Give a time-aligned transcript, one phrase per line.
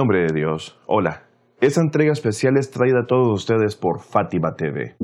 [0.00, 1.24] nombre de Dios, hola.
[1.60, 4.96] Esta entrega especial es traída a todos ustedes por Fátima TV.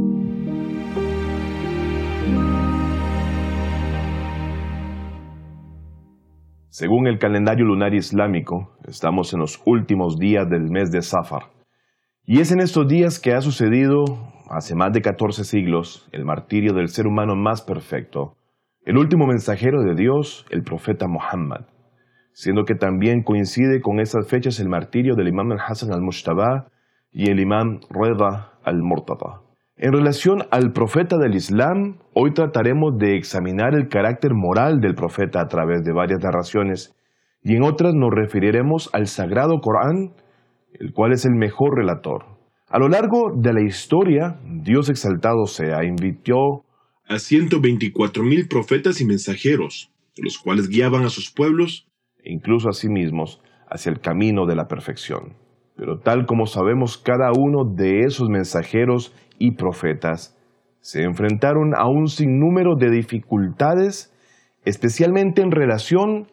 [6.70, 11.42] Según el calendario lunar islámico, estamos en los últimos días del mes de Safar.
[12.24, 14.02] Y es en estos días que ha sucedido,
[14.48, 18.38] hace más de 14 siglos, el martirio del ser humano más perfecto,
[18.86, 21.66] el último mensajero de Dios, el profeta Muhammad,
[22.36, 26.66] siendo que también coincide con esas fechas el martirio del imam al-Hassan al-Mushtabah
[27.10, 29.40] y el imam Reda al-Murtada.
[29.78, 35.40] En relación al profeta del Islam, hoy trataremos de examinar el carácter moral del profeta
[35.40, 36.94] a través de varias narraciones
[37.42, 40.12] y en otras nos referiremos al sagrado Corán,
[40.74, 42.26] el cual es el mejor relator.
[42.68, 46.66] A lo largo de la historia, Dios exaltado sea, invitó
[47.08, 51.86] a 124 mil profetas y mensajeros, los cuales guiaban a sus pueblos
[52.30, 55.34] incluso a sí mismos hacia el camino de la perfección.
[55.76, 60.36] Pero tal como sabemos, cada uno de esos mensajeros y profetas
[60.80, 64.14] se enfrentaron a un sinnúmero de dificultades,
[64.64, 66.28] especialmente en relación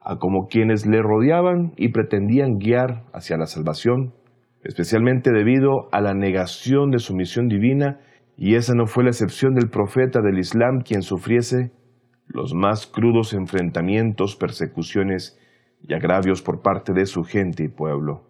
[0.00, 4.14] a como quienes le rodeaban y pretendían guiar hacia la salvación,
[4.62, 7.98] especialmente debido a la negación de su misión divina,
[8.36, 11.72] y esa no fue la excepción del profeta del Islam quien sufriese
[12.26, 15.38] los más crudos enfrentamientos, persecuciones
[15.82, 18.22] y agravios por parte de su gente y pueblo.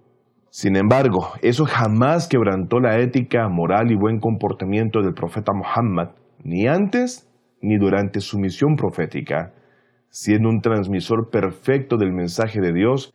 [0.50, 6.10] Sin embargo, eso jamás quebrantó la ética, moral y buen comportamiento del profeta Muhammad,
[6.42, 7.30] ni antes
[7.60, 9.52] ni durante su misión profética,
[10.08, 13.12] siendo un transmisor perfecto del mensaje de Dios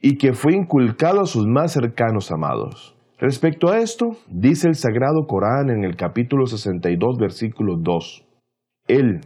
[0.00, 2.96] y que fue inculcado a sus más cercanos amados.
[3.18, 8.26] Respecto a esto, dice el Sagrado Corán en el capítulo 62, versículo 2,
[8.88, 9.20] Él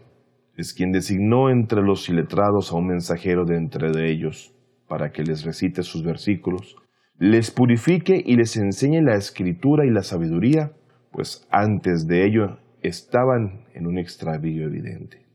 [0.56, 4.54] es quien designó entre los iletrados a un mensajero de entre de ellos,
[4.88, 6.76] para que les recite sus versículos,
[7.18, 10.72] les purifique y les enseñe la escritura y la sabiduría,
[11.12, 15.26] pues antes de ello estaban en un extravío evidente.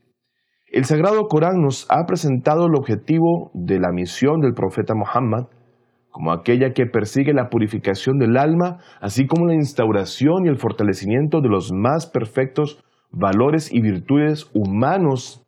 [0.70, 5.48] El Sagrado Corán nos ha presentado el objetivo de la misión del profeta Muhammad
[6.12, 11.40] como aquella que persigue la purificación del alma, así como la instauración y el fortalecimiento
[11.40, 15.46] de los más perfectos valores y virtudes humanos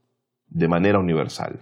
[0.49, 1.61] de manera universal.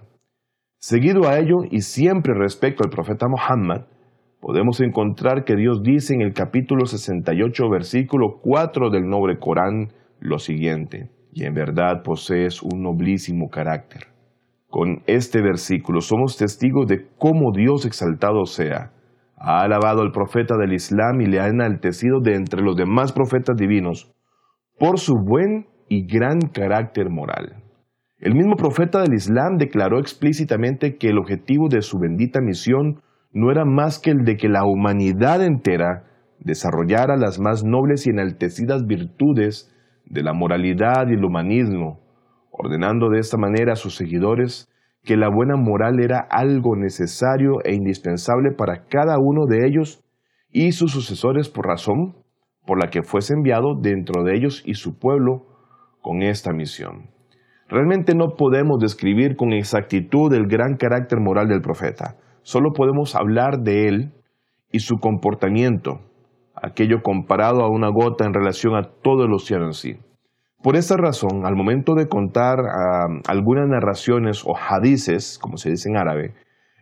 [0.77, 3.85] Seguido a ello, y siempre respecto al profeta Muhammad,
[4.41, 10.39] podemos encontrar que Dios dice en el capítulo 68, versículo 4 del noble Corán lo
[10.39, 14.07] siguiente, y en verdad posees un noblísimo carácter.
[14.67, 18.91] Con este versículo somos testigos de cómo Dios exaltado sea,
[19.37, 23.57] ha alabado al profeta del Islam y le ha enaltecido de entre los demás profetas
[23.57, 24.11] divinos
[24.79, 27.61] por su buen y gran carácter moral.
[28.19, 33.51] El mismo profeta del Islam declaró explícitamente que el objetivo de su bendita misión no
[33.51, 36.05] era más que el de que la humanidad entera
[36.39, 39.71] desarrollara las más nobles y enaltecidas virtudes
[40.05, 41.99] de la moralidad y el humanismo,
[42.49, 44.67] ordenando de esta manera a sus seguidores
[45.03, 50.03] que la buena moral era algo necesario e indispensable para cada uno de ellos
[50.49, 52.15] y sus sucesores por razón
[52.65, 55.52] por la que fuese enviado dentro de ellos y su pueblo
[56.03, 57.09] con esta misión.
[57.67, 63.61] Realmente no podemos describir con exactitud el gran carácter moral del profeta, solo podemos hablar
[63.61, 64.13] de él
[64.71, 66.01] y su comportamiento,
[66.53, 69.97] aquello comparado a una gota en relación a todo el océano en sí.
[70.61, 75.89] Por esta razón, al momento de contar ah, algunas narraciones o hadices, como se dice
[75.89, 76.33] en árabe,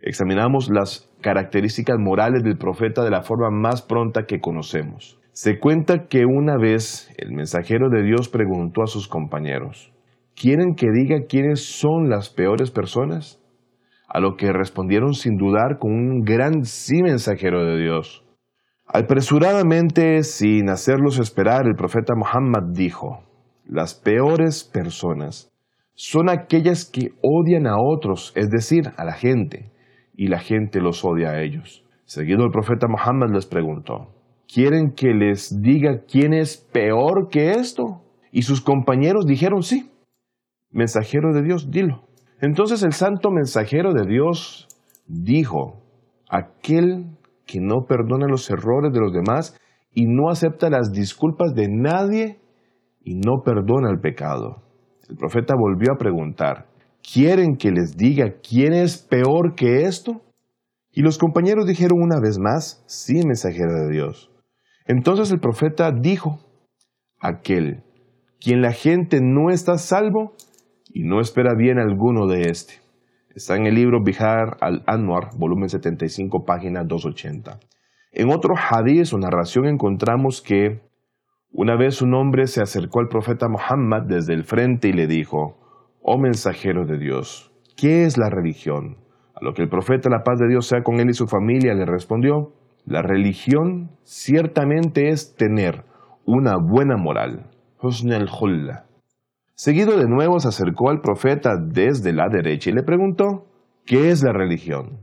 [0.01, 5.20] examinamos las características morales del profeta de la forma más pronta que conocemos.
[5.34, 9.94] Se cuenta que una vez el mensajero de Dios preguntó a sus compañeros,
[10.36, 13.42] ¿quieren que diga quiénes son las peores personas?
[14.14, 18.25] a lo que respondieron sin dudar con un gran sí mensajero de Dios.
[18.86, 23.24] Apresuradamente, sin hacerlos esperar, el profeta Muhammad dijo,
[23.66, 25.50] las peores personas
[25.94, 29.72] son aquellas que odian a otros, es decir, a la gente,
[30.13, 31.86] y la gente los odia a ellos.
[32.04, 34.10] Seguido el profeta Muhammad les preguntó,
[34.53, 38.01] ¿quieren que les diga quién es peor que esto?
[38.31, 39.92] Y sus compañeros dijeron, sí,
[40.71, 42.03] mensajero de Dios, dilo.
[42.42, 44.68] Entonces el santo mensajero de Dios
[45.07, 45.81] dijo,
[46.30, 49.57] aquel que no perdona los errores de los demás
[49.94, 52.39] y no acepta las disculpas de nadie
[53.03, 54.63] y no perdona el pecado.
[55.09, 56.68] El profeta volvió a preguntar,
[57.13, 60.21] ¿quieren que les diga quién es peor que esto?
[60.94, 64.31] Y los compañeros dijeron una vez más, sí, mensajero de Dios.
[64.86, 66.39] Entonces el profeta dijo,
[67.19, 67.83] aquel
[68.42, 70.33] quien la gente no está salvo
[70.92, 72.74] y no espera bien alguno de éste.
[73.33, 77.60] Está en el libro Bihar al-Anwar, volumen 75, página 280.
[78.12, 80.81] En otro hadith o narración encontramos que
[81.51, 85.57] una vez un hombre se acercó al profeta Muhammad desde el frente y le dijo,
[86.01, 88.98] Oh mensajero de Dios, ¿qué es la religión?
[89.36, 91.74] A lo que el profeta, la paz de Dios sea con él y su familia,
[91.74, 92.54] le respondió,
[92.86, 95.86] La religión ciertamente es tener
[96.25, 97.50] una buena moral.
[99.56, 103.45] Seguido de nuevo se acercó al profeta desde la derecha y le preguntó,
[103.86, 105.00] ¿qué es la religión?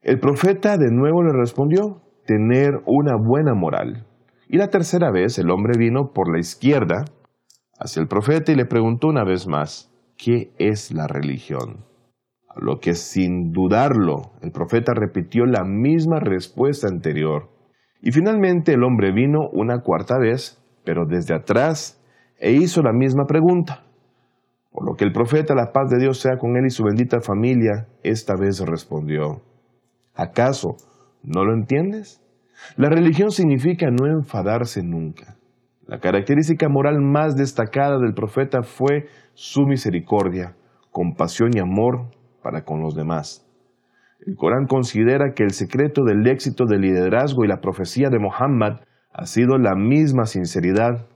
[0.00, 4.06] El profeta de nuevo le respondió, tener una buena moral.
[4.48, 7.04] Y la tercera vez el hombre vino por la izquierda
[7.78, 11.84] hacia el profeta y le preguntó una vez más, ¿qué es la religión?
[12.56, 17.48] Lo que sin dudarlo el profeta repitió la misma respuesta anterior.
[18.02, 22.02] Y finalmente el hombre vino una cuarta vez, pero desde atrás
[22.38, 23.84] e hizo la misma pregunta.
[24.72, 27.20] Por lo que el profeta, la paz de Dios sea con él y su bendita
[27.20, 29.42] familia, esta vez respondió,
[30.14, 30.76] ¿acaso
[31.22, 32.20] no lo entiendes?
[32.76, 35.36] La religión significa no enfadarse nunca.
[35.86, 40.56] La característica moral más destacada del profeta fue su misericordia,
[40.90, 42.08] compasión y amor
[42.42, 43.46] para con los demás.
[44.24, 48.80] El Corán considera que el secreto del éxito del liderazgo y la profecía de Muhammad
[49.12, 51.06] ha sido la misma sinceridad,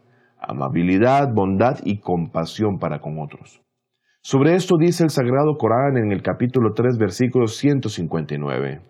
[0.41, 3.63] amabilidad, bondad y compasión para con otros.
[4.23, 8.81] Sobre esto dice el Sagrado Corán en el capítulo 3, versículo 159.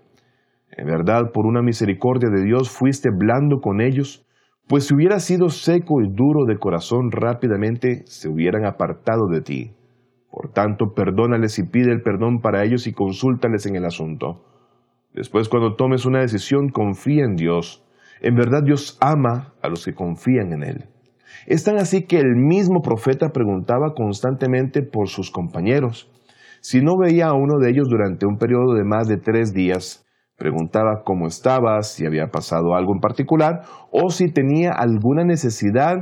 [0.78, 4.26] En verdad, por una misericordia de Dios fuiste blando con ellos,
[4.66, 9.75] pues si hubieras sido seco y duro de corazón rápidamente se hubieran apartado de ti.
[10.36, 14.44] Por tanto, perdónales y pide el perdón para ellos y consúltales en el asunto.
[15.14, 17.82] Después, cuando tomes una decisión, confía en Dios.
[18.20, 20.84] En verdad Dios ama a los que confían en Él.
[21.46, 26.12] Es tan así que el mismo profeta preguntaba constantemente por sus compañeros.
[26.60, 30.04] Si no veía a uno de ellos durante un periodo de más de tres días,
[30.36, 35.96] preguntaba cómo estaba, si había pasado algo en particular, o si tenía alguna necesidad,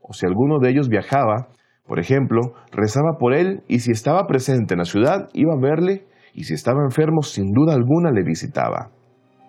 [0.00, 1.48] o si alguno de ellos viajaba.
[1.92, 6.06] Por ejemplo, rezaba por él y si estaba presente en la ciudad, iba a verle,
[6.32, 8.88] y si estaba enfermo, sin duda alguna le visitaba.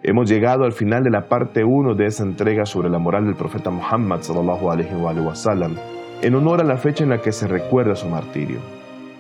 [0.03, 3.35] Hemos llegado al final de la parte 1 de esa entrega sobre la moral del
[3.35, 5.77] profeta Muhammad sallallahu alaihi wa sallam,
[6.21, 8.59] en honor a la fecha en la que se recuerda su martirio.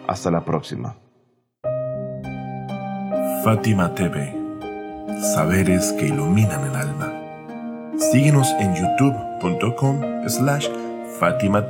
[0.05, 0.97] Hasta la próxima.
[3.45, 4.35] Fátima TV.
[5.33, 7.13] Saberes que iluminan el alma.
[7.95, 10.67] Síguenos en youtube.com slash
[11.19, 11.69] Fátima